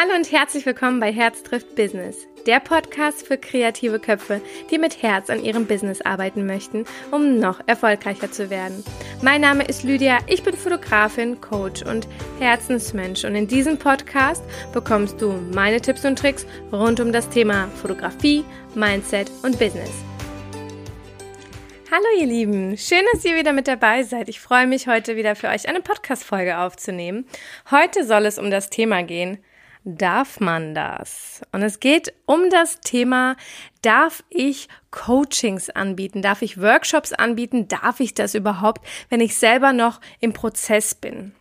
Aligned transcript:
Hallo 0.00 0.14
und 0.14 0.30
herzlich 0.30 0.64
willkommen 0.64 1.00
bei 1.00 1.12
Herz 1.12 1.42
trifft 1.42 1.74
Business, 1.74 2.28
der 2.46 2.60
Podcast 2.60 3.26
für 3.26 3.36
kreative 3.36 3.98
Köpfe, 3.98 4.40
die 4.70 4.78
mit 4.78 5.02
Herz 5.02 5.28
an 5.28 5.42
ihrem 5.42 5.66
Business 5.66 6.00
arbeiten 6.02 6.46
möchten, 6.46 6.84
um 7.10 7.40
noch 7.40 7.60
erfolgreicher 7.66 8.30
zu 8.30 8.48
werden. 8.48 8.84
Mein 9.22 9.40
Name 9.40 9.64
ist 9.64 9.82
Lydia, 9.82 10.18
ich 10.28 10.44
bin 10.44 10.56
Fotografin, 10.56 11.40
Coach 11.40 11.82
und 11.82 12.06
Herzensmensch 12.38 13.24
und 13.24 13.34
in 13.34 13.48
diesem 13.48 13.76
Podcast 13.76 14.44
bekommst 14.72 15.20
du 15.20 15.32
meine 15.52 15.80
Tipps 15.80 16.04
und 16.04 16.16
Tricks 16.16 16.46
rund 16.70 17.00
um 17.00 17.10
das 17.10 17.28
Thema 17.28 17.66
Fotografie, 17.82 18.44
Mindset 18.76 19.32
und 19.42 19.58
Business. 19.58 19.90
Hallo 21.90 22.06
ihr 22.20 22.26
Lieben, 22.26 22.76
schön, 22.76 23.02
dass 23.12 23.24
ihr 23.24 23.34
wieder 23.34 23.52
mit 23.52 23.66
dabei 23.66 24.04
seid. 24.04 24.28
Ich 24.28 24.38
freue 24.38 24.68
mich 24.68 24.86
heute 24.86 25.16
wieder 25.16 25.34
für 25.34 25.48
euch 25.48 25.68
eine 25.68 25.80
Podcast-Folge 25.80 26.58
aufzunehmen. 26.58 27.26
Heute 27.72 28.04
soll 28.04 28.26
es 28.26 28.38
um 28.38 28.52
das 28.52 28.70
Thema 28.70 29.02
gehen, 29.02 29.38
darf 29.84 30.40
man 30.40 30.74
das? 30.74 31.42
Und 31.52 31.62
es 31.62 31.80
geht 31.80 32.12
um 32.26 32.50
das 32.50 32.80
Thema, 32.80 33.36
darf 33.82 34.24
ich 34.30 34.68
Coachings 34.90 35.70
anbieten? 35.70 36.22
Darf 36.22 36.42
ich 36.42 36.60
Workshops 36.60 37.12
anbieten? 37.12 37.68
Darf 37.68 38.00
ich 38.00 38.14
das 38.14 38.34
überhaupt, 38.34 38.86
wenn 39.08 39.20
ich 39.20 39.36
selber 39.36 39.72
noch 39.72 40.00
im 40.20 40.32
Prozess 40.32 40.94
bin? 40.94 41.32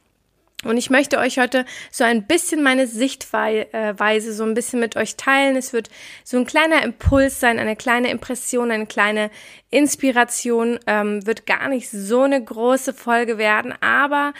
Und 0.65 0.77
ich 0.77 0.89
möchte 0.89 1.19
euch 1.19 1.37
heute 1.37 1.65
so 1.91 2.03
ein 2.03 2.25
bisschen 2.25 2.63
meine 2.63 2.87
Sichtweise 2.87 4.33
so 4.33 4.43
ein 4.43 4.55
bisschen 4.55 4.79
mit 4.79 4.95
euch 4.95 5.15
teilen. 5.15 5.55
Es 5.55 5.71
wird 5.71 5.89
so 6.23 6.37
ein 6.37 6.47
kleiner 6.47 6.83
Impuls 6.83 7.39
sein, 7.39 7.59
eine 7.59 7.75
kleine 7.75 8.09
Impression, 8.09 8.71
eine 8.71 8.87
kleine 8.87 9.29
Inspiration. 9.69 10.79
Ähm, 10.87 11.25
wird 11.27 11.45
gar 11.45 11.69
nicht 11.69 11.91
so 11.91 12.23
eine 12.23 12.43
große 12.43 12.95
Folge 12.95 13.37
werden, 13.37 13.73
aber 13.81 14.33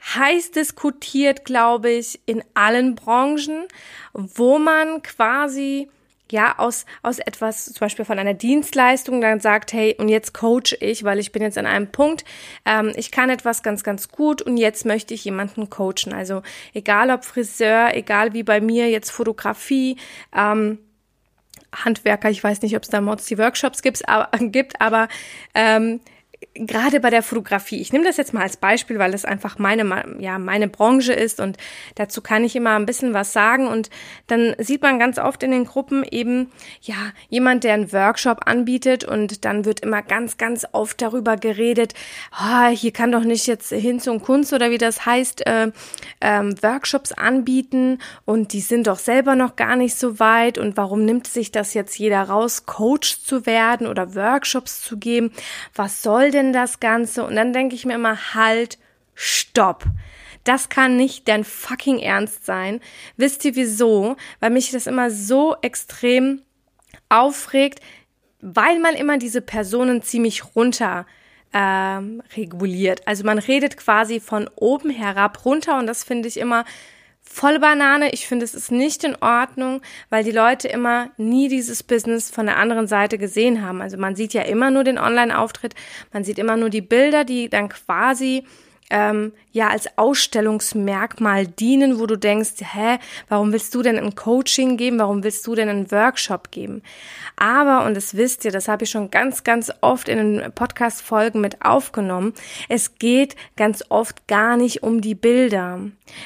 heiß 0.00 0.52
diskutiert, 0.52 1.44
glaube 1.44 1.90
ich, 1.90 2.20
in 2.26 2.42
allen 2.54 2.94
Branchen, 2.94 3.66
wo 4.12 4.58
man 4.58 5.02
quasi 5.02 5.88
ja, 6.30 6.58
aus, 6.58 6.84
aus 7.02 7.18
etwas, 7.18 7.66
zum 7.66 7.80
Beispiel 7.80 8.04
von 8.04 8.18
einer 8.18 8.34
Dienstleistung, 8.34 9.20
dann 9.20 9.40
sagt, 9.40 9.72
hey, 9.72 9.96
und 9.98 10.08
jetzt 10.08 10.34
coach 10.34 10.76
ich, 10.80 11.04
weil 11.04 11.18
ich 11.18 11.32
bin 11.32 11.42
jetzt 11.42 11.58
an 11.58 11.66
einem 11.66 11.90
Punkt, 11.90 12.24
ähm, 12.64 12.92
ich 12.96 13.10
kann 13.10 13.30
etwas 13.30 13.62
ganz, 13.62 13.82
ganz 13.82 14.08
gut 14.08 14.42
und 14.42 14.56
jetzt 14.56 14.84
möchte 14.84 15.14
ich 15.14 15.24
jemanden 15.24 15.70
coachen. 15.70 16.12
Also 16.12 16.42
egal 16.74 17.10
ob 17.10 17.24
Friseur, 17.24 17.94
egal 17.94 18.34
wie 18.34 18.42
bei 18.42 18.60
mir 18.60 18.90
jetzt 18.90 19.10
Fotografie, 19.10 19.96
ähm, 20.36 20.78
Handwerker, 21.72 22.30
ich 22.30 22.42
weiß 22.42 22.62
nicht, 22.62 22.76
ob 22.76 22.82
es 22.82 22.88
da 22.88 23.00
Mods 23.00 23.26
die 23.26 23.38
Workshops 23.38 23.82
gibt, 23.82 24.06
aber, 24.08 24.30
gibt, 24.38 24.80
aber 24.80 25.08
ähm, 25.54 26.00
gerade 26.66 27.00
bei 27.00 27.10
der 27.10 27.22
Fotografie, 27.22 27.80
ich 27.80 27.92
nehme 27.92 28.04
das 28.04 28.16
jetzt 28.16 28.34
mal 28.34 28.42
als 28.42 28.56
Beispiel, 28.56 28.98
weil 28.98 29.12
das 29.12 29.24
einfach 29.24 29.58
meine, 29.58 30.16
ja, 30.18 30.38
meine 30.38 30.68
Branche 30.68 31.12
ist 31.12 31.40
und 31.40 31.56
dazu 31.94 32.20
kann 32.20 32.44
ich 32.44 32.54
immer 32.54 32.76
ein 32.76 32.86
bisschen 32.86 33.14
was 33.14 33.32
sagen 33.32 33.66
und 33.66 33.90
dann 34.26 34.54
sieht 34.58 34.82
man 34.82 34.98
ganz 34.98 35.18
oft 35.18 35.42
in 35.42 35.50
den 35.50 35.64
Gruppen 35.64 36.04
eben, 36.04 36.50
ja, 36.82 37.12
jemand, 37.28 37.64
der 37.64 37.74
einen 37.74 37.92
Workshop 37.92 38.46
anbietet 38.46 39.04
und 39.04 39.44
dann 39.44 39.64
wird 39.64 39.80
immer 39.80 40.02
ganz, 40.02 40.36
ganz 40.36 40.66
oft 40.72 41.00
darüber 41.00 41.36
geredet, 41.36 41.94
oh, 42.38 42.68
hier 42.68 42.92
kann 42.92 43.10
doch 43.12 43.24
nicht 43.24 43.46
jetzt 43.46 43.70
hin 43.70 44.00
zum 44.00 44.22
Kunst 44.22 44.52
oder 44.52 44.70
wie 44.70 44.78
das 44.78 45.06
heißt, 45.06 45.46
äh, 45.46 45.72
ähm, 46.20 46.62
Workshops 46.62 47.12
anbieten 47.12 47.98
und 48.26 48.52
die 48.52 48.60
sind 48.60 48.86
doch 48.86 48.98
selber 48.98 49.34
noch 49.34 49.56
gar 49.56 49.76
nicht 49.76 49.96
so 49.96 50.20
weit 50.20 50.58
und 50.58 50.76
warum 50.76 51.04
nimmt 51.04 51.26
sich 51.26 51.52
das 51.52 51.74
jetzt 51.74 51.98
jeder 51.98 52.22
raus, 52.22 52.66
Coach 52.66 53.22
zu 53.22 53.46
werden 53.46 53.86
oder 53.86 54.14
Workshops 54.14 54.82
zu 54.82 54.98
geben? 54.98 55.32
Was 55.74 56.02
soll 56.02 56.18
soll 56.18 56.30
denn 56.48 56.52
das 56.52 56.80
Ganze? 56.80 57.24
Und 57.24 57.36
dann 57.36 57.52
denke 57.52 57.74
ich 57.74 57.86
mir 57.86 57.94
immer, 57.94 58.34
halt, 58.34 58.78
stopp. 59.14 59.84
Das 60.44 60.68
kann 60.68 60.96
nicht 60.96 61.28
dein 61.28 61.44
fucking 61.44 61.98
Ernst 61.98 62.46
sein. 62.46 62.80
Wisst 63.16 63.44
ihr 63.44 63.54
wieso? 63.54 64.16
Weil 64.40 64.50
mich 64.50 64.70
das 64.70 64.86
immer 64.86 65.10
so 65.10 65.56
extrem 65.62 66.42
aufregt, 67.08 67.80
weil 68.40 68.78
man 68.78 68.94
immer 68.94 69.18
diese 69.18 69.40
Personen 69.40 70.02
ziemlich 70.02 70.54
runter 70.54 71.06
ähm, 71.52 72.22
reguliert. 72.36 73.06
Also 73.06 73.24
man 73.24 73.38
redet 73.38 73.76
quasi 73.76 74.20
von 74.20 74.48
oben 74.56 74.90
herab 74.90 75.44
runter 75.44 75.78
und 75.78 75.86
das 75.86 76.04
finde 76.04 76.28
ich 76.28 76.38
immer 76.38 76.64
voll 77.28 77.58
Banane. 77.58 78.10
Ich 78.12 78.26
finde, 78.26 78.44
es 78.44 78.54
ist 78.54 78.72
nicht 78.72 79.04
in 79.04 79.16
Ordnung, 79.20 79.82
weil 80.10 80.24
die 80.24 80.32
Leute 80.32 80.68
immer 80.68 81.10
nie 81.16 81.48
dieses 81.48 81.82
Business 81.82 82.30
von 82.30 82.46
der 82.46 82.56
anderen 82.56 82.86
Seite 82.86 83.18
gesehen 83.18 83.62
haben. 83.64 83.82
Also 83.82 83.96
man 83.96 84.16
sieht 84.16 84.34
ja 84.34 84.42
immer 84.42 84.70
nur 84.70 84.84
den 84.84 84.98
Online-Auftritt, 84.98 85.74
man 86.12 86.24
sieht 86.24 86.38
immer 86.38 86.56
nur 86.56 86.70
die 86.70 86.80
Bilder, 86.80 87.24
die 87.24 87.48
dann 87.48 87.68
quasi 87.68 88.44
ähm, 88.90 89.32
ja 89.52 89.68
als 89.68 89.98
Ausstellungsmerkmal 89.98 91.46
dienen, 91.46 91.98
wo 91.98 92.06
du 92.06 92.16
denkst, 92.16 92.54
hä, 92.60 92.98
warum 93.28 93.52
willst 93.52 93.74
du 93.74 93.82
denn 93.82 93.98
ein 93.98 94.14
Coaching 94.14 94.76
geben? 94.76 94.98
Warum 94.98 95.22
willst 95.22 95.46
du 95.46 95.54
denn 95.54 95.68
einen 95.68 95.90
Workshop 95.90 96.50
geben? 96.50 96.82
Aber, 97.36 97.84
und 97.84 97.94
das 97.94 98.16
wisst 98.16 98.44
ihr, 98.44 98.50
das 98.50 98.68
habe 98.68 98.84
ich 98.84 98.90
schon 98.90 99.10
ganz, 99.10 99.44
ganz 99.44 99.70
oft 99.80 100.08
in 100.08 100.18
den 100.18 100.52
Podcast-Folgen 100.52 101.40
mit 101.40 101.62
aufgenommen, 101.62 102.32
es 102.68 102.94
geht 102.98 103.36
ganz 103.56 103.84
oft 103.90 104.26
gar 104.26 104.56
nicht 104.56 104.82
um 104.82 105.00
die 105.00 105.14
Bilder. 105.14 105.80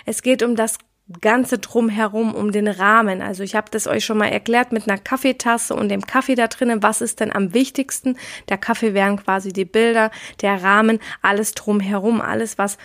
Es 0.06 0.22
geht 0.22 0.42
um 0.42 0.56
das 0.56 0.78
Ganze 1.20 1.58
drumherum, 1.58 2.34
um 2.34 2.52
den 2.52 2.68
Rahmen. 2.68 3.22
Also 3.22 3.42
ich 3.42 3.54
habe 3.54 3.70
das 3.70 3.86
euch 3.86 4.04
schon 4.04 4.18
mal 4.18 4.28
erklärt 4.28 4.72
mit 4.72 4.88
einer 4.88 4.98
Kaffeetasse 4.98 5.74
und 5.74 5.88
dem 5.88 6.06
Kaffee 6.06 6.34
da 6.34 6.46
drinnen. 6.46 6.82
Was 6.82 7.00
ist 7.00 7.20
denn 7.20 7.32
am 7.32 7.52
wichtigsten? 7.54 8.16
Der 8.48 8.58
Kaffee 8.58 8.94
wären 8.94 9.16
quasi 9.16 9.52
die 9.52 9.64
Bilder, 9.64 10.10
der 10.40 10.62
Rahmen, 10.62 11.00
alles 11.20 11.52
drumherum, 11.52 12.20
alles 12.20 12.56
was 12.56 12.78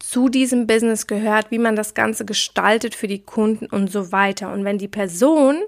zu 0.00 0.28
diesem 0.28 0.66
Business 0.66 1.06
gehört, 1.06 1.50
wie 1.50 1.58
man 1.58 1.76
das 1.76 1.94
Ganze 1.94 2.24
gestaltet 2.24 2.94
für 2.94 3.06
die 3.06 3.22
Kunden 3.22 3.66
und 3.66 3.90
so 3.90 4.12
weiter. 4.12 4.52
Und 4.52 4.64
wenn 4.64 4.78
die 4.78 4.88
Person 4.88 5.62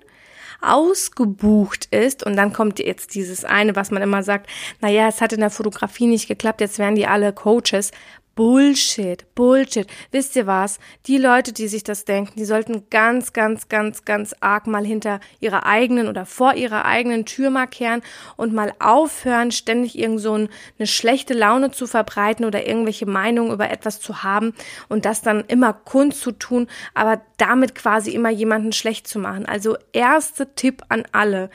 ausgebucht 0.61 1.87
ist 1.95 2.25
und 2.25 2.35
dann 2.37 2.53
kommt 2.53 2.81
jetzt 2.81 3.15
dieses 3.15 3.45
eine, 3.45 3.77
was 3.77 3.93
man 3.93 4.03
immer 4.03 4.23
sagt, 4.25 4.49
na 4.81 4.89
ja, 4.89 5.06
es 5.09 5.21
hat 5.21 5.33
in 5.33 5.41
der 5.41 5.50
Fotografie 5.50 6.06
nicht 6.06 6.27
geklappt, 6.27 6.61
jetzt 6.61 6.79
werden 6.79 6.97
die 6.97 7.06
alle 7.06 7.33
Coaches. 7.33 7.93
Bullshit, 8.38 9.34
Bullshit. 9.34 9.88
Wisst 10.12 10.37
ihr 10.37 10.47
was? 10.47 10.78
Die 11.06 11.19
Leute, 11.19 11.53
die 11.53 11.66
sich 11.66 11.82
das 11.82 12.04
denken, 12.04 12.34
die 12.37 12.44
sollten 12.44 12.88
ganz, 12.88 13.32
ganz, 13.32 13.69
ganz, 13.69 14.04
ganz 14.04 14.32
arg 14.38 14.69
mal 14.69 14.87
hinter 14.87 15.19
ihrer 15.41 15.66
eigenen 15.66 16.06
oder 16.06 16.25
vor 16.25 16.54
ihrer 16.54 16.84
eigenen 16.84 17.25
Tür 17.25 17.50
mal 17.50 17.66
kehren 17.66 18.00
und 18.37 18.54
mal 18.54 18.72
aufhören, 18.78 19.50
ständig 19.50 19.99
irgend 19.99 20.21
so 20.21 20.34
eine 20.34 20.87
schlechte 20.87 21.34
Laune 21.34 21.72
zu 21.72 21.88
verbreiten 21.88 22.44
oder 22.44 22.65
irgendwelche 22.65 23.06
Meinungen 23.06 23.50
über 23.50 23.71
etwas 23.71 23.99
zu 23.99 24.22
haben 24.22 24.55
und 24.88 25.05
das 25.05 25.20
dann 25.20 25.43
immer 25.49 25.72
Kunst 25.72 26.20
zu 26.20 26.31
tun, 26.31 26.69
aber 26.94 27.20
damit 27.38 27.75
quasi 27.75 28.12
immer 28.12 28.31
jemanden 28.31 28.70
schlecht 28.70 29.09
zu 29.09 29.19
machen. 29.19 29.47
Also 29.47 29.76
erste 29.93 30.55
Tipp 30.55 30.82
an 30.88 31.03
alle. 31.10 31.50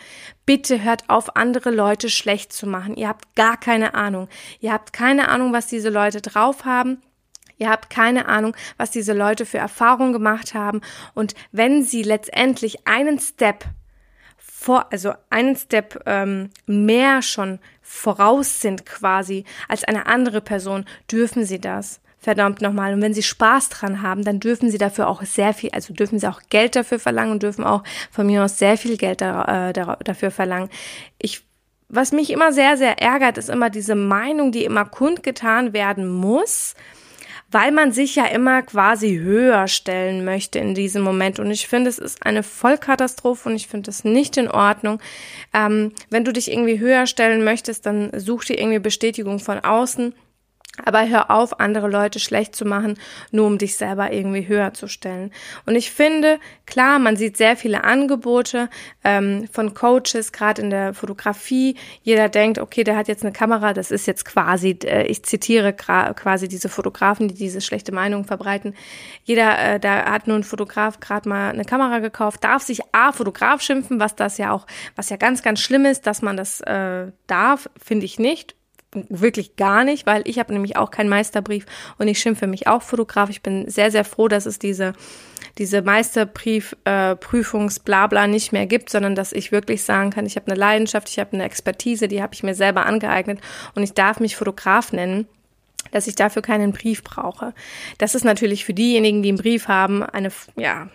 Bitte 0.45 0.83
hört 0.83 1.09
auf, 1.09 1.35
andere 1.35 1.71
Leute 1.71 2.09
schlecht 2.09 2.51
zu 2.51 2.67
machen. 2.67 2.95
Ihr 2.95 3.07
habt 3.07 3.35
gar 3.35 3.57
keine 3.57 3.93
Ahnung. 3.93 4.27
Ihr 4.59 4.73
habt 4.73 4.91
keine 4.91 5.29
Ahnung, 5.29 5.53
was 5.53 5.67
diese 5.67 5.89
Leute 5.89 6.21
drauf 6.21 6.65
haben. 6.65 7.01
Ihr 7.57 7.69
habt 7.69 7.89
keine 7.89 8.27
Ahnung, 8.27 8.55
was 8.77 8.91
diese 8.91 9.13
Leute 9.13 9.45
für 9.45 9.57
Erfahrungen 9.57 10.11
gemacht 10.11 10.53
haben. 10.53 10.81
Und 11.13 11.33
wenn 11.51 11.83
sie 11.83 12.03
letztendlich 12.03 12.87
einen 12.87 13.19
Step 13.19 13.63
vor, 14.37 14.91
also 14.91 15.13
einen 15.29 15.55
Step 15.55 16.03
ähm, 16.05 16.49
mehr 16.65 17.21
schon 17.21 17.59
voraus 17.81 18.61
sind 18.61 18.85
quasi 18.85 19.45
als 19.69 19.83
eine 19.83 20.07
andere 20.07 20.41
Person, 20.41 20.85
dürfen 21.09 21.45
sie 21.45 21.61
das 21.61 22.01
verdammt 22.23 22.61
nochmal. 22.61 22.93
Und 22.93 23.01
wenn 23.01 23.13
sie 23.13 23.23
Spaß 23.23 23.69
dran 23.69 24.01
haben, 24.01 24.23
dann 24.23 24.39
dürfen 24.39 24.71
sie 24.71 24.77
dafür 24.77 25.07
auch 25.07 25.21
sehr 25.23 25.53
viel, 25.53 25.71
also 25.71 25.93
dürfen 25.93 26.19
sie 26.19 26.27
auch 26.27 26.41
Geld 26.49 26.75
dafür 26.75 26.97
verlangen 26.99 27.33
und 27.33 27.43
dürfen 27.43 27.63
auch 27.63 27.83
von 28.09 28.25
mir 28.25 28.43
aus 28.43 28.57
sehr 28.57 28.77
viel 28.77 28.97
Geld 28.97 29.21
da, 29.21 29.69
äh, 29.69 29.73
dafür 30.03 30.31
verlangen. 30.31 30.69
Ich 31.19 31.43
was 31.95 32.11
mich 32.11 32.31
immer 32.31 32.51
sehr, 32.51 32.75
sehr 32.75 32.99
ärgert, 33.03 33.37
ist 33.37 33.51
immer 33.51 33.69
diese 33.69 33.93
Meinung, 33.93 34.51
die 34.51 34.65
immer 34.65 34.83
kundgetan 34.83 35.73
werden 35.73 36.07
muss, 36.07 36.73
weil 37.51 37.71
man 37.71 37.91
sich 37.91 38.15
ja 38.15 38.25
immer 38.25 38.63
quasi 38.63 39.19
höher 39.19 39.67
stellen 39.67 40.25
möchte 40.25 40.57
in 40.57 40.73
diesem 40.73 41.03
Moment. 41.03 41.39
Und 41.39 41.51
ich 41.51 41.67
finde, 41.67 41.91
es 41.91 41.99
ist 41.99 42.25
eine 42.25 42.41
Vollkatastrophe 42.41 43.47
und 43.47 43.55
ich 43.55 43.67
finde 43.67 43.91
es 43.91 44.03
nicht 44.03 44.37
in 44.37 44.49
Ordnung. 44.49 44.99
Ähm, 45.53 45.91
wenn 46.09 46.25
du 46.25 46.33
dich 46.33 46.51
irgendwie 46.51 46.79
höher 46.79 47.05
stellen 47.05 47.43
möchtest, 47.43 47.85
dann 47.85 48.09
such 48.15 48.45
dir 48.45 48.57
irgendwie 48.59 48.79
Bestätigung 48.79 49.37
von 49.37 49.59
außen. 49.59 50.15
Aber 50.83 51.07
hör 51.07 51.29
auf, 51.29 51.59
andere 51.59 51.87
Leute 51.87 52.19
schlecht 52.19 52.55
zu 52.55 52.65
machen, 52.65 52.97
nur 53.29 53.45
um 53.45 53.59
dich 53.59 53.77
selber 53.77 54.11
irgendwie 54.11 54.47
höher 54.47 54.73
zu 54.73 54.87
stellen. 54.87 55.31
Und 55.67 55.75
ich 55.75 55.91
finde, 55.91 56.39
klar, 56.65 56.97
man 56.97 57.15
sieht 57.15 57.37
sehr 57.37 57.55
viele 57.55 57.83
Angebote 57.83 58.69
ähm, 59.03 59.47
von 59.51 59.75
Coaches, 59.75 60.31
gerade 60.31 60.63
in 60.63 60.71
der 60.71 60.95
Fotografie. 60.95 61.75
Jeder 62.01 62.27
denkt, 62.27 62.57
okay, 62.57 62.83
der 62.83 62.95
hat 62.95 63.07
jetzt 63.07 63.23
eine 63.23 63.31
Kamera, 63.31 63.73
das 63.73 63.91
ist 63.91 64.07
jetzt 64.07 64.25
quasi, 64.25 64.71
äh, 64.83 65.05
ich 65.05 65.23
zitiere 65.23 65.73
quasi 65.73 66.47
diese 66.47 66.69
Fotografen, 66.69 67.27
die 67.27 67.35
diese 67.35 67.61
schlechte 67.61 67.91
Meinung 67.91 68.25
verbreiten. 68.25 68.73
Jeder, 69.25 69.75
äh, 69.75 69.79
da 69.79 70.05
hat 70.11 70.25
nur 70.25 70.37
ein 70.37 70.43
Fotograf 70.43 70.99
gerade 70.99 71.29
mal 71.29 71.51
eine 71.51 71.65
Kamera 71.65 71.99
gekauft, 71.99 72.43
darf 72.43 72.63
sich 72.63 72.81
A, 72.93 73.11
Fotograf 73.11 73.61
schimpfen, 73.61 73.99
was 73.99 74.15
das 74.15 74.39
ja 74.39 74.51
auch, 74.51 74.65
was 74.95 75.11
ja 75.11 75.17
ganz, 75.17 75.43
ganz 75.43 75.59
schlimm 75.59 75.85
ist, 75.85 76.07
dass 76.07 76.23
man 76.23 76.35
das 76.35 76.61
äh, 76.61 77.11
darf, 77.27 77.69
finde 77.77 78.05
ich 78.05 78.17
nicht 78.17 78.55
wirklich 79.09 79.55
gar 79.55 79.83
nicht, 79.83 80.05
weil 80.05 80.23
ich 80.25 80.39
habe 80.39 80.53
nämlich 80.53 80.77
auch 80.77 80.91
keinen 80.91 81.09
Meisterbrief 81.09 81.65
und 81.97 82.07
ich 82.07 82.19
schimpfe 82.19 82.47
mich 82.47 82.67
auch 82.67 82.81
Fotograf. 82.81 83.29
Ich 83.29 83.41
bin 83.41 83.69
sehr, 83.69 83.91
sehr 83.91 84.05
froh, 84.05 84.27
dass 84.27 84.45
es 84.45 84.59
diese 84.59 84.93
diese 85.59 85.83
Meisterbrief, 85.83 86.75
äh, 86.85 87.15
nicht 88.27 88.53
mehr 88.53 88.65
gibt, 88.65 88.89
sondern 88.89 89.13
dass 89.13 89.31
ich 89.31 89.51
wirklich 89.51 89.83
sagen 89.83 90.09
kann, 90.09 90.25
ich 90.25 90.35
habe 90.35 90.47
eine 90.47 90.59
Leidenschaft, 90.59 91.09
ich 91.09 91.19
habe 91.19 91.33
eine 91.33 91.43
Expertise, 91.43 92.07
die 92.07 92.23
habe 92.23 92.33
ich 92.33 92.41
mir 92.41 92.55
selber 92.55 92.87
angeeignet 92.87 93.39
und 93.75 93.83
ich 93.83 93.93
darf 93.93 94.19
mich 94.19 94.35
Fotograf 94.35 94.91
nennen 94.93 95.27
dass 95.91 96.07
ich 96.07 96.15
dafür 96.15 96.41
keinen 96.41 96.71
Brief 96.71 97.03
brauche. 97.03 97.53
Das 97.97 98.15
ist 98.15 98.23
natürlich 98.23 98.65
für 98.65 98.73
diejenigen, 98.73 99.21
die 99.21 99.29
einen 99.29 99.37
Brief 99.37 99.67
haben, 99.67 100.01
eine, 100.01 100.31
ja, 100.55 100.89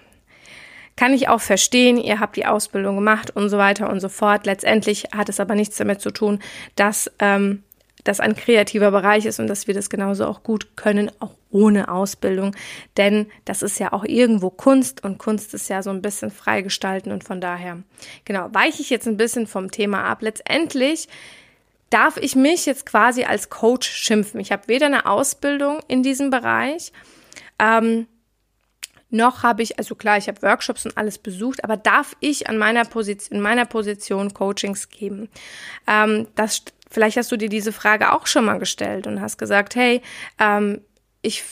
kann 0.96 1.12
ich 1.12 1.28
auch 1.28 1.40
verstehen, 1.40 1.96
ihr 1.98 2.18
habt 2.18 2.36
die 2.36 2.46
Ausbildung 2.46 2.96
gemacht 2.96 3.30
und 3.30 3.48
so 3.48 3.58
weiter 3.58 3.88
und 3.88 4.00
so 4.00 4.08
fort. 4.08 4.46
Letztendlich 4.46 5.04
hat 5.14 5.28
es 5.28 5.38
aber 5.38 5.54
nichts 5.54 5.76
damit 5.76 6.00
zu 6.00 6.10
tun, 6.10 6.40
dass 6.74 7.10
ähm, 7.20 7.62
das 8.08 8.20
ein 8.20 8.34
kreativer 8.34 8.90
Bereich 8.90 9.26
ist 9.26 9.38
und 9.38 9.48
dass 9.48 9.66
wir 9.66 9.74
das 9.74 9.90
genauso 9.90 10.24
auch 10.26 10.42
gut 10.42 10.76
können, 10.76 11.10
auch 11.20 11.34
ohne 11.50 11.88
Ausbildung. 11.88 12.56
Denn 12.96 13.26
das 13.44 13.60
ist 13.62 13.78
ja 13.78 13.92
auch 13.92 14.04
irgendwo 14.04 14.48
Kunst 14.48 15.04
und 15.04 15.18
Kunst 15.18 15.52
ist 15.52 15.68
ja 15.68 15.82
so 15.82 15.90
ein 15.90 16.00
bisschen 16.00 16.30
freigestalten 16.30 17.12
und 17.12 17.22
von 17.22 17.40
daher, 17.40 17.82
genau, 18.24 18.48
weiche 18.52 18.80
ich 18.80 18.88
jetzt 18.88 19.06
ein 19.06 19.18
bisschen 19.18 19.46
vom 19.46 19.70
Thema 19.70 20.04
ab. 20.04 20.22
Letztendlich 20.22 21.08
darf 21.90 22.16
ich 22.16 22.34
mich 22.34 22.64
jetzt 22.64 22.86
quasi 22.86 23.24
als 23.24 23.50
Coach 23.50 23.88
schimpfen. 23.88 24.40
Ich 24.40 24.52
habe 24.52 24.68
weder 24.68 24.86
eine 24.86 25.04
Ausbildung 25.04 25.80
in 25.86 26.02
diesem 26.02 26.30
Bereich, 26.30 26.92
ähm, 27.58 28.06
noch 29.10 29.42
habe 29.42 29.62
ich, 29.62 29.78
also 29.78 29.94
klar, 29.94 30.18
ich 30.18 30.28
habe 30.28 30.42
Workshops 30.42 30.84
und 30.84 30.98
alles 30.98 31.18
besucht, 31.18 31.64
aber 31.64 31.78
darf 31.78 32.14
ich 32.20 32.48
an 32.48 32.58
meiner 32.58 32.84
Position, 32.84 33.38
in 33.38 33.42
meiner 33.42 33.64
Position 33.64 34.34
Coachings 34.34 34.90
geben? 34.90 35.30
Ähm, 35.86 36.28
das 36.34 36.62
Vielleicht 36.90 37.16
hast 37.16 37.30
du 37.30 37.36
dir 37.36 37.48
diese 37.48 37.72
Frage 37.72 38.12
auch 38.12 38.26
schon 38.26 38.44
mal 38.44 38.58
gestellt 38.58 39.06
und 39.06 39.20
hast 39.20 39.38
gesagt, 39.38 39.74
hey, 39.74 40.02
ähm, 40.38 40.80
ich 41.22 41.42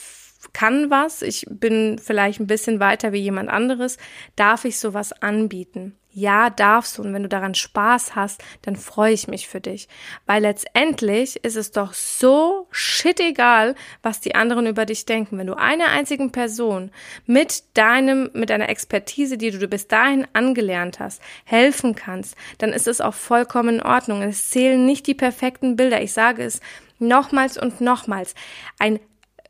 kann 0.56 0.88
was, 0.88 1.20
ich 1.20 1.44
bin 1.50 1.98
vielleicht 2.02 2.40
ein 2.40 2.46
bisschen 2.46 2.80
weiter 2.80 3.12
wie 3.12 3.18
jemand 3.18 3.50
anderes, 3.50 3.98
darf 4.36 4.64
ich 4.64 4.78
sowas 4.78 5.12
anbieten? 5.12 5.98
Ja, 6.10 6.48
darfst 6.48 6.96
du. 6.96 7.02
Und 7.02 7.12
wenn 7.12 7.24
du 7.24 7.28
daran 7.28 7.54
Spaß 7.54 8.16
hast, 8.16 8.42
dann 8.62 8.74
freue 8.74 9.12
ich 9.12 9.28
mich 9.28 9.48
für 9.48 9.60
dich. 9.60 9.86
Weil 10.24 10.40
letztendlich 10.40 11.44
ist 11.44 11.56
es 11.56 11.72
doch 11.72 11.92
so 11.92 12.68
shit 12.70 13.20
egal, 13.20 13.74
was 14.00 14.22
die 14.22 14.34
anderen 14.34 14.66
über 14.66 14.86
dich 14.86 15.04
denken. 15.04 15.36
Wenn 15.36 15.46
du 15.46 15.58
einer 15.58 15.88
einzigen 15.88 16.32
Person 16.32 16.90
mit 17.26 17.64
deinem, 17.74 18.30
mit 18.32 18.48
deiner 18.48 18.70
Expertise, 18.70 19.36
die 19.36 19.50
du 19.50 19.68
bis 19.68 19.88
dahin 19.88 20.26
angelernt 20.32 21.00
hast, 21.00 21.20
helfen 21.44 21.94
kannst, 21.94 22.34
dann 22.56 22.72
ist 22.72 22.88
es 22.88 23.02
auch 23.02 23.12
vollkommen 23.12 23.74
in 23.74 23.82
Ordnung. 23.82 24.22
Es 24.22 24.48
zählen 24.48 24.86
nicht 24.86 25.06
die 25.06 25.12
perfekten 25.12 25.76
Bilder. 25.76 26.00
Ich 26.00 26.14
sage 26.14 26.44
es 26.44 26.62
nochmals 26.98 27.58
und 27.58 27.82
nochmals. 27.82 28.34
Ein 28.78 29.00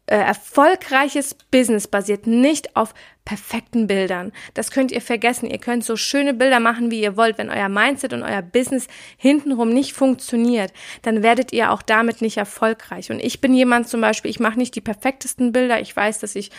erfolgreiches 0.06 1.34
Business 1.50 1.88
basiert 1.88 2.26
nicht 2.26 2.76
auf 2.76 2.94
perfekten 3.26 3.88
Bildern. 3.88 4.32
Das 4.54 4.70
könnt 4.70 4.92
ihr 4.92 5.02
vergessen. 5.02 5.50
Ihr 5.50 5.58
könnt 5.58 5.84
so 5.84 5.96
schöne 5.96 6.32
Bilder 6.32 6.60
machen, 6.60 6.90
wie 6.90 7.02
ihr 7.02 7.16
wollt. 7.16 7.38
Wenn 7.38 7.50
euer 7.50 7.68
Mindset 7.68 8.12
und 8.12 8.22
euer 8.22 8.40
Business 8.40 8.86
hintenrum 9.18 9.68
nicht 9.70 9.92
funktioniert, 9.92 10.72
dann 11.02 11.22
werdet 11.22 11.52
ihr 11.52 11.72
auch 11.72 11.82
damit 11.82 12.22
nicht 12.22 12.36
erfolgreich. 12.36 13.10
Und 13.10 13.18
ich 13.18 13.40
bin 13.40 13.52
jemand 13.52 13.88
zum 13.88 14.00
Beispiel, 14.00 14.30
ich 14.30 14.40
mache 14.40 14.58
nicht 14.58 14.76
die 14.76 14.80
perfektesten 14.80 15.50
Bilder. 15.52 15.80
Ich 15.80 15.94
weiß, 15.94 16.20
dass 16.20 16.36
ich 16.36 16.50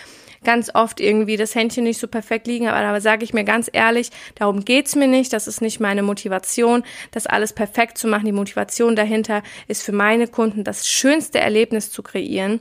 ganz 0.43 0.69
oft 0.75 0.99
irgendwie 0.99 1.37
das 1.37 1.55
Händchen 1.55 1.85
nicht 1.85 1.99
so 1.99 2.07
perfekt 2.07 2.47
liegen, 2.47 2.67
aber 2.67 2.81
da 2.81 3.01
sage 3.01 3.23
ich 3.23 3.33
mir 3.33 3.45
ganz 3.45 3.69
ehrlich, 3.71 4.09
darum 4.35 4.65
geht's 4.65 4.95
mir 4.95 5.07
nicht. 5.07 5.31
Das 5.31 5.47
ist 5.47 5.61
nicht 5.61 5.79
meine 5.79 6.03
Motivation, 6.03 6.83
das 7.11 7.27
alles 7.27 7.53
perfekt 7.53 7.97
zu 7.97 8.07
machen. 8.07 8.25
Die 8.25 8.33
Motivation 8.33 8.95
dahinter 8.95 9.41
ist 9.67 9.83
für 9.83 9.93
meine 9.93 10.27
Kunden 10.27 10.65
das 10.65 10.87
schönste 10.87 11.39
Erlebnis 11.39 11.91
zu 11.91 12.03
kreieren 12.03 12.59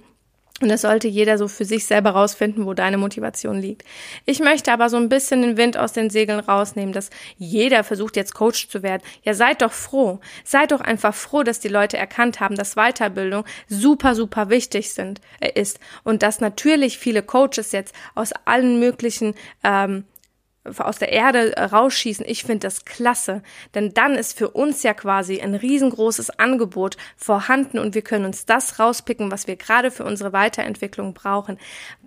und 0.63 0.71
das 0.71 0.83
sollte 0.83 1.07
jeder 1.07 1.37
so 1.37 1.49
für 1.49 1.67
sich 1.67 1.85
selber 1.85 2.11
rausfinden, 2.11 2.65
wo 2.65 2.73
deine 2.73 2.97
Motivation 2.97 3.61
liegt. 3.61 3.85
Ich 4.25 4.41
möchte 4.41 4.73
aber 4.73 4.89
so 4.89 4.97
ein 4.97 5.11
bisschen 5.11 5.43
den 5.43 5.59
Wind 5.59 5.77
aus 5.77 5.93
den 5.93 6.09
Segeln 6.09 6.41
rausnehmen, 6.41 6.95
dass 6.95 7.11
jeder 7.37 7.85
versucht 7.85 8.17
jetzt 8.17 8.35
Coach 8.35 8.69
zu 8.69 8.83
werden. 8.83 9.03
Ja, 9.23 9.35
seid 9.35 9.61
doch 9.61 9.73
froh. 9.73 10.19
Seid 10.45 10.73
doch 10.73 10.81
einfach 10.81 11.15
froh, 11.15 11.43
dass 11.43 11.61
die 11.61 11.69
Leute 11.69 11.99
erkannt 11.99 12.41
haben, 12.41 12.57
dass 12.57 12.75
Weiterbildung 12.75 13.45
super, 13.69 14.15
super 14.15 14.49
wichtig 14.49 14.95
sind, 14.95 15.21
äh, 15.41 15.51
ist. 15.61 15.79
Und 16.05 16.23
dass 16.23 16.41
natürlich 16.41 16.97
viele 16.97 17.23
Coaches 17.23 17.73
jetzt 17.73 17.95
aus 18.15 18.33
allen 18.47 18.81
möglichen 18.81 19.35
ähm, 19.63 20.05
aus 20.79 20.99
der 20.99 21.13
Erde 21.13 21.57
äh, 21.57 21.65
rausschießen. 21.65 22.25
Ich 22.29 22.45
finde 22.45 22.67
das 22.67 22.85
klasse, 22.85 23.43
denn 23.75 23.95
dann 23.95 24.15
ist 24.15 24.37
für 24.37 24.51
uns 24.51 24.83
ja 24.83 24.95
quasi 24.95 25.41
ein 25.41 25.55
riesengroßes 25.55 26.39
Angebot 26.39 26.97
vorhanden 27.17 27.79
und 27.79 27.95
wir 27.95 28.03
können 28.03 28.25
uns 28.25 28.47
das 28.47 28.79
rauspicken, 28.79 29.31
was 29.31 29.47
wir 29.47 29.57
gerade 29.57 29.91
für 29.91 30.05
unsere 30.05 30.33
Weiterentwicklung 30.33 31.15
brauchen. 31.15 31.59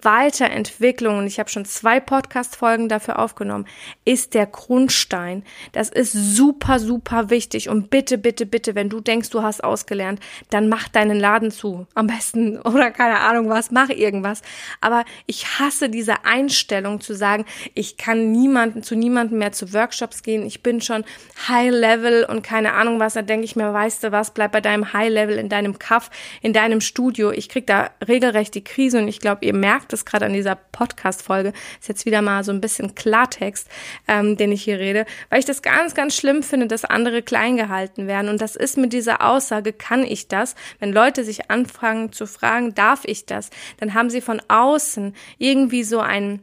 Weiterentwicklung, 0.01 1.19
und 1.19 1.27
ich 1.27 1.39
habe 1.39 1.49
schon 1.49 1.65
zwei 1.65 1.99
Podcast-Folgen 1.99 2.89
dafür 2.89 3.19
aufgenommen, 3.19 3.65
ist 4.05 4.33
der 4.33 4.45
Grundstein. 4.45 5.43
Das 5.71 5.89
ist 5.89 6.13
super, 6.13 6.79
super 6.79 7.29
wichtig 7.29 7.69
und 7.69 7.89
bitte, 7.89 8.17
bitte, 8.17 8.45
bitte, 8.45 8.75
wenn 8.75 8.89
du 8.89 8.99
denkst, 8.99 9.29
du 9.29 9.43
hast 9.43 9.63
ausgelernt, 9.63 10.19
dann 10.49 10.69
mach 10.69 10.87
deinen 10.89 11.19
Laden 11.19 11.51
zu. 11.51 11.87
Am 11.93 12.07
besten 12.07 12.59
oder 12.61 12.91
keine 12.91 13.19
Ahnung 13.19 13.49
was, 13.49 13.71
mach 13.71 13.89
irgendwas. 13.89 14.41
Aber 14.81 15.05
ich 15.25 15.59
hasse 15.59 15.89
diese 15.89 16.25
Einstellung 16.25 17.01
zu 17.01 17.13
sagen, 17.15 17.45
ich 17.73 17.97
kann 17.97 18.31
nie 18.31 18.47
niemanden, 18.49 18.81
zu 18.81 18.95
niemandem 18.95 19.37
mehr 19.37 19.51
zu 19.51 19.73
Workshops 19.73 20.23
gehen. 20.23 20.45
Ich 20.45 20.63
bin 20.63 20.81
schon 20.81 21.05
High 21.47 21.71
Level 21.71 22.25
und 22.25 22.41
keine 22.41 22.73
Ahnung 22.73 22.99
was. 22.99 23.13
Da 23.13 23.21
denke 23.21 23.45
ich 23.45 23.55
mir, 23.55 23.71
weißt 23.71 24.03
du 24.03 24.11
was, 24.11 24.33
bleib 24.33 24.51
bei 24.51 24.61
deinem 24.61 24.91
High 24.91 25.09
Level 25.09 25.37
in 25.37 25.49
deinem 25.49 25.77
Kaff, 25.77 26.09
in 26.41 26.51
deinem 26.51 26.81
Studio. 26.81 27.31
Ich 27.31 27.47
krieg 27.47 27.67
da 27.67 27.91
regelrecht 28.05 28.55
die 28.55 28.63
Krise 28.63 28.97
und 28.97 29.07
ich 29.07 29.19
glaube, 29.19 29.45
ihr 29.45 29.53
merkt 29.53 29.93
es 29.93 30.03
gerade 30.03 30.25
an 30.25 30.33
dieser 30.33 30.55
Podcast-Folge. 30.55 31.53
Ist 31.79 31.89
jetzt 31.89 32.05
wieder 32.05 32.21
mal 32.21 32.43
so 32.43 32.51
ein 32.51 32.59
bisschen 32.61 32.95
Klartext, 32.95 33.67
ähm, 34.07 34.35
den 34.35 34.51
ich 34.51 34.63
hier 34.63 34.79
rede, 34.79 35.05
weil 35.29 35.39
ich 35.39 35.45
das 35.45 35.61
ganz, 35.61 35.93
ganz 35.93 36.15
schlimm 36.15 36.41
finde, 36.41 36.65
dass 36.65 36.85
andere 36.85 37.21
klein 37.21 37.55
gehalten 37.55 38.07
werden. 38.07 38.29
Und 38.29 38.41
das 38.41 38.55
ist 38.55 38.77
mit 38.77 38.93
dieser 38.93 39.23
Aussage, 39.23 39.73
kann 39.73 40.03
ich 40.03 40.27
das? 40.27 40.55
Wenn 40.79 40.91
Leute 40.91 41.23
sich 41.23 41.51
anfangen 41.51 42.11
zu 42.11 42.25
fragen, 42.25 42.73
darf 42.73 43.01
ich 43.05 43.27
das? 43.27 43.51
Dann 43.77 43.93
haben 43.93 44.09
sie 44.09 44.21
von 44.21 44.41
außen 44.47 45.13
irgendwie 45.37 45.83
so 45.83 45.99
ein 45.99 46.41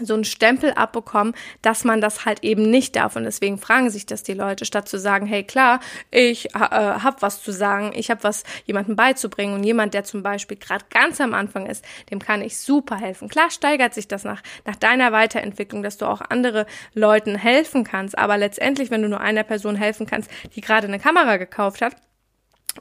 so 0.00 0.14
einen 0.14 0.24
Stempel 0.24 0.72
abbekommen, 0.72 1.34
dass 1.62 1.84
man 1.84 2.00
das 2.00 2.24
halt 2.24 2.44
eben 2.44 2.70
nicht 2.70 2.96
darf. 2.96 3.16
Und 3.16 3.24
deswegen 3.24 3.58
fragen 3.58 3.90
sich 3.90 4.06
das 4.06 4.22
die 4.22 4.34
Leute, 4.34 4.64
statt 4.64 4.88
zu 4.88 4.98
sagen, 4.98 5.26
hey 5.26 5.44
klar, 5.44 5.80
ich 6.10 6.54
äh, 6.54 6.58
habe 6.58 7.16
was 7.20 7.42
zu 7.42 7.52
sagen, 7.52 7.92
ich 7.94 8.10
habe 8.10 8.22
was 8.24 8.44
jemandem 8.64 8.96
beizubringen. 8.96 9.54
Und 9.54 9.64
jemand, 9.64 9.94
der 9.94 10.04
zum 10.04 10.22
Beispiel 10.22 10.56
gerade 10.56 10.84
ganz 10.90 11.20
am 11.20 11.34
Anfang 11.34 11.66
ist, 11.66 11.84
dem 12.10 12.18
kann 12.18 12.42
ich 12.42 12.58
super 12.58 12.96
helfen. 12.96 13.28
Klar 13.28 13.50
steigert 13.50 13.94
sich 13.94 14.08
das 14.08 14.24
nach, 14.24 14.42
nach 14.64 14.76
deiner 14.76 15.12
Weiterentwicklung, 15.12 15.82
dass 15.82 15.98
du 15.98 16.06
auch 16.06 16.20
andere 16.20 16.66
Leuten 16.94 17.36
helfen 17.36 17.84
kannst. 17.84 18.18
Aber 18.18 18.36
letztendlich, 18.36 18.90
wenn 18.90 19.02
du 19.02 19.08
nur 19.08 19.20
einer 19.20 19.44
Person 19.44 19.76
helfen 19.76 20.06
kannst, 20.06 20.30
die 20.54 20.60
gerade 20.60 20.86
eine 20.86 20.98
Kamera 20.98 21.36
gekauft 21.36 21.82
hat, 21.82 21.96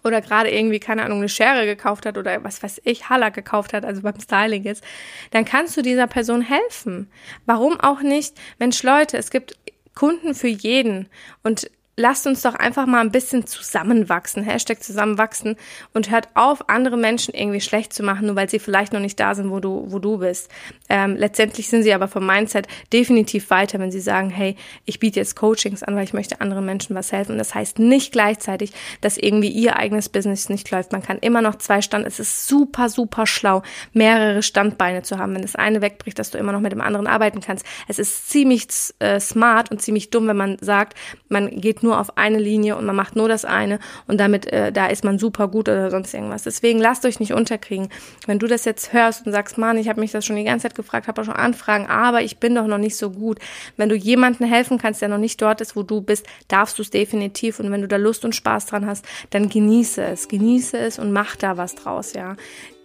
oder 0.03 0.21
gerade 0.21 0.49
irgendwie, 0.49 0.79
keine 0.79 1.03
Ahnung, 1.03 1.19
eine 1.19 1.29
Schere 1.29 1.65
gekauft 1.65 2.05
hat 2.05 2.17
oder 2.17 2.43
was 2.43 2.61
weiß 2.61 2.81
ich, 2.83 3.09
Haller 3.09 3.31
gekauft 3.31 3.73
hat, 3.73 3.85
also 3.85 4.01
beim 4.01 4.19
Styling 4.19 4.63
jetzt, 4.63 4.83
dann 5.31 5.45
kannst 5.45 5.77
du 5.77 5.81
dieser 5.81 6.07
Person 6.07 6.41
helfen. 6.41 7.09
Warum 7.45 7.79
auch 7.79 8.01
nicht? 8.01 8.35
Mensch, 8.59 8.81
Leute, 8.83 9.17
es 9.17 9.29
gibt 9.29 9.57
Kunden 9.93 10.35
für 10.35 10.49
jeden 10.49 11.07
und 11.43 11.69
lasst 11.97 12.27
uns 12.27 12.41
doch 12.41 12.55
einfach 12.55 12.85
mal 12.85 12.99
ein 12.99 13.11
bisschen 13.11 13.45
zusammenwachsen, 13.47 14.43
Hashtag 14.43 14.83
zusammenwachsen 14.83 15.55
und 15.93 16.11
hört 16.11 16.27
auf, 16.33 16.69
andere 16.69 16.97
Menschen 16.97 17.33
irgendwie 17.33 17.61
schlecht 17.61 17.93
zu 17.93 18.03
machen, 18.03 18.27
nur 18.27 18.35
weil 18.35 18.49
sie 18.49 18.59
vielleicht 18.59 18.91
noch 18.91 18.99
nicht 18.99 19.19
da 19.19 19.33
sind, 19.33 19.49
wo 19.49 19.61
du, 19.61 19.85
wo 19.87 19.99
du 19.99 20.17
bist. 20.17 20.49
Ähm, 20.89 21.15
letztendlich 21.15 21.69
sind 21.69 21.83
sie 21.83 21.93
aber 21.93 22.09
vom 22.09 22.25
Mindset 22.25 22.67
definitiv 22.91 23.49
weiter, 23.49 23.79
wenn 23.79 23.91
sie 23.91 24.01
sagen, 24.01 24.29
hey, 24.29 24.57
ich 24.83 24.99
biete 24.99 25.21
jetzt 25.21 25.37
Coachings 25.37 25.83
an, 25.83 25.95
weil 25.95 26.03
ich 26.03 26.13
möchte 26.13 26.41
anderen 26.41 26.65
Menschen 26.65 26.95
was 26.95 27.13
helfen. 27.13 27.33
Und 27.33 27.37
das 27.37 27.55
heißt 27.55 27.79
nicht 27.79 28.11
gleichzeitig, 28.11 28.73
dass 28.99 29.17
irgendwie 29.17 29.49
ihr 29.49 29.77
eigenes 29.77 30.09
Business 30.09 30.49
nicht 30.49 30.69
läuft. 30.71 30.91
Man 30.91 31.01
kann 31.01 31.17
immer 31.19 31.41
noch 31.41 31.55
zwei 31.55 31.81
Stand, 31.81 32.05
es 32.05 32.19
ist 32.19 32.47
super, 32.47 32.89
super 32.89 33.25
schlau, 33.25 33.63
mehrere 33.93 34.43
Standbeine 34.43 35.03
zu 35.03 35.17
haben. 35.17 35.33
Wenn 35.33 35.43
das 35.43 35.55
eine 35.55 35.81
wegbricht, 35.81 36.19
dass 36.19 36.31
du 36.31 36.37
immer 36.37 36.51
noch 36.51 36.59
mit 36.59 36.73
dem 36.73 36.81
anderen 36.81 37.07
arbeiten 37.07 37.39
kannst. 37.39 37.65
Es 37.87 37.99
ist 37.99 38.29
ziemlich 38.29 38.67
äh, 38.99 39.21
smart 39.21 39.71
und 39.71 39.81
ziemlich 39.81 40.09
dumm, 40.09 40.27
wenn 40.27 40.37
man 40.37 40.57
sagt, 40.59 40.97
man 41.29 41.61
geht 41.61 41.84
nur 41.85 41.99
auf 41.99 42.17
eine 42.17 42.39
Linie 42.39 42.75
und 42.75 42.85
man 42.85 42.95
macht 42.95 43.15
nur 43.15 43.29
das 43.29 43.45
eine 43.45 43.79
und 44.07 44.19
damit, 44.19 44.51
äh, 44.51 44.73
da 44.73 44.87
ist 44.87 45.05
man 45.05 45.17
super 45.17 45.47
gut 45.47 45.69
oder 45.69 45.89
sonst 45.89 46.13
irgendwas. 46.13 46.43
Deswegen 46.43 46.79
lasst 46.79 47.05
euch 47.05 47.19
nicht 47.21 47.33
unterkriegen. 47.33 47.87
Wenn 48.25 48.39
du 48.39 48.47
das 48.47 48.65
jetzt 48.65 48.91
hörst 48.91 49.25
und 49.25 49.31
sagst, 49.31 49.57
Mann, 49.57 49.77
ich 49.77 49.87
habe 49.87 50.01
mich 50.01 50.11
das 50.11 50.25
schon 50.25 50.35
die 50.35 50.43
ganze 50.43 50.63
Zeit 50.63 50.75
gefragt, 50.75 51.07
habe 51.07 51.21
auch 51.21 51.25
schon 51.25 51.35
Anfragen, 51.35 51.87
aber 51.87 52.21
ich 52.21 52.37
bin 52.37 52.55
doch 52.55 52.67
noch 52.67 52.77
nicht 52.77 52.97
so 52.97 53.11
gut. 53.11 53.39
Wenn 53.77 53.87
du 53.89 53.95
jemandem 53.95 54.47
helfen 54.47 54.77
kannst, 54.77 55.01
der 55.01 55.09
noch 55.09 55.17
nicht 55.17 55.41
dort 55.41 55.61
ist, 55.61 55.75
wo 55.75 55.83
du 55.83 56.01
bist, 56.01 56.25
darfst 56.49 56.77
du 56.77 56.81
es 56.81 56.89
definitiv. 56.89 57.59
Und 57.59 57.71
wenn 57.71 57.81
du 57.81 57.87
da 57.87 57.95
Lust 57.95 58.25
und 58.25 58.35
Spaß 58.35 58.65
dran 58.65 58.85
hast, 58.85 59.05
dann 59.29 59.47
genieße 59.47 60.03
es, 60.03 60.27
genieße 60.27 60.77
es 60.77 60.99
und 60.99 61.13
mach 61.13 61.35
da 61.37 61.55
was 61.55 61.75
draus, 61.75 62.13
ja 62.13 62.35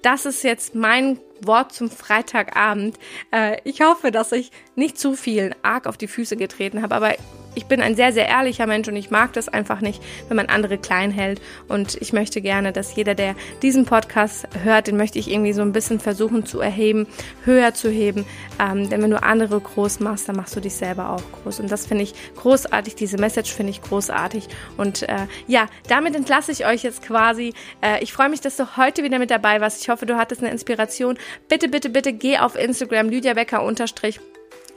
das 0.02 0.24
ist 0.24 0.42
jetzt 0.44 0.74
mein 0.74 1.18
Wort 1.42 1.72
zum 1.72 1.90
Freitagabend. 1.90 2.98
Äh, 3.30 3.58
ich 3.64 3.80
hoffe, 3.80 4.10
dass 4.10 4.32
ich 4.32 4.50
nicht 4.74 4.98
zu 4.98 5.14
vielen 5.14 5.54
arg 5.62 5.86
auf 5.86 5.96
die 5.96 6.08
Füße 6.08 6.36
getreten 6.36 6.82
habe, 6.82 6.94
aber 6.94 7.14
ich 7.54 7.66
bin 7.66 7.80
ein 7.80 7.96
sehr, 7.96 8.12
sehr 8.12 8.28
ehrlicher 8.28 8.66
Mensch 8.66 8.88
und 8.88 8.96
ich 8.96 9.10
mag 9.10 9.32
das 9.32 9.48
einfach 9.48 9.80
nicht, 9.80 10.02
wenn 10.28 10.36
man 10.36 10.46
andere 10.46 10.78
klein 10.78 11.10
hält. 11.10 11.40
Und 11.68 12.00
ich 12.00 12.12
möchte 12.12 12.40
gerne, 12.40 12.72
dass 12.72 12.94
jeder, 12.94 13.14
der 13.14 13.34
diesen 13.62 13.84
Podcast 13.84 14.46
hört, 14.62 14.86
den 14.86 14.96
möchte 14.96 15.18
ich 15.18 15.30
irgendwie 15.30 15.52
so 15.52 15.62
ein 15.62 15.72
bisschen 15.72 16.00
versuchen 16.00 16.46
zu 16.46 16.60
erheben, 16.60 17.06
höher 17.44 17.74
zu 17.74 17.90
heben. 17.90 18.24
Ähm, 18.58 18.88
denn 18.88 19.02
wenn 19.02 19.10
du 19.10 19.22
andere 19.22 19.60
groß 19.60 20.00
machst, 20.00 20.28
dann 20.28 20.36
machst 20.36 20.54
du 20.54 20.60
dich 20.60 20.74
selber 20.74 21.10
auch 21.10 21.22
groß. 21.42 21.60
Und 21.60 21.70
das 21.70 21.86
finde 21.86 22.04
ich 22.04 22.14
großartig. 22.36 22.94
Diese 22.94 23.18
Message 23.18 23.52
finde 23.52 23.70
ich 23.70 23.82
großartig. 23.82 24.48
Und 24.76 25.02
äh, 25.02 25.26
ja, 25.46 25.66
damit 25.88 26.14
entlasse 26.14 26.52
ich 26.52 26.66
euch 26.66 26.82
jetzt 26.82 27.02
quasi. 27.02 27.52
Äh, 27.80 28.02
ich 28.02 28.12
freue 28.12 28.28
mich, 28.28 28.40
dass 28.40 28.56
du 28.56 28.76
heute 28.76 29.02
wieder 29.02 29.18
mit 29.18 29.30
dabei 29.30 29.60
warst. 29.60 29.82
Ich 29.82 29.88
hoffe, 29.88 30.06
du 30.06 30.16
hattest 30.16 30.42
eine 30.42 30.50
Inspiration. 30.50 31.18
Bitte, 31.48 31.68
bitte, 31.68 31.90
bitte 31.90 32.12
geh 32.12 32.38
auf 32.38 32.56
Instagram, 32.56 33.08
Lydia 33.08 33.34
Becker 33.34 33.62
unterstrich 33.64 34.20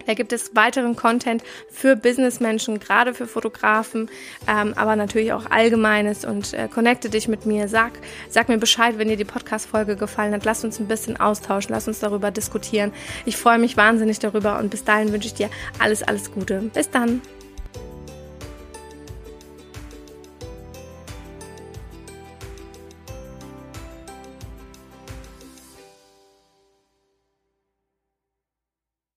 da 0.06 0.14
gibt 0.14 0.34
es 0.34 0.56
weiteren 0.56 0.96
Content 0.96 1.44
für 1.70 1.96
Businessmenschen, 1.96 2.80
gerade 2.80 3.14
für 3.14 3.28
Fotografen, 3.28 4.10
ähm, 4.48 4.74
aber 4.76 4.96
natürlich 4.96 5.34
auch 5.34 5.50
Allgemeines 5.50 6.26
und 6.26 6.54
äh, 6.54 6.68
connecte 6.68 7.10
dich 7.10 7.28
mit 7.28 7.46
mir. 7.46 7.68
Sag, 7.68 7.94
sag 8.30 8.50
mir 8.50 8.58
Bescheid, 8.58 8.98
wenn 8.98 9.08
dir 9.08 9.18
die 9.18 9.26
Podcast-Folge 9.26 9.96
gefallen 9.96 10.34
hat. 10.34 10.46
Lass 10.46 10.64
uns 10.64 10.80
ein 10.80 10.88
bisschen 10.88 11.20
austauschen, 11.20 11.74
lass 11.74 11.88
uns 11.88 12.00
darüber 12.00 12.32
diskutieren. 12.32 12.92
Ich 13.26 13.38
freue 13.38 13.60
mich 13.60 13.78
wahnsinnig 13.78 14.20
darüber 14.20 14.60
und 14.60 14.70
bis 14.70 14.84
dahin 14.84 15.12
wünsche 15.12 15.28
ich 15.28 15.34
dir 15.34 15.50
alles, 15.80 16.04
alles 16.04 16.32
Gute. 16.32 16.72
Bis 16.74 16.90
dann. 16.90 17.22